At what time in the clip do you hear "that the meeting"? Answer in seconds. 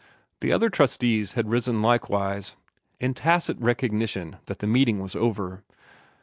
4.47-4.97